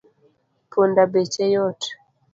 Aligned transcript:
Punda 0.71 1.03
beche 1.13 1.45
yot 1.53 1.81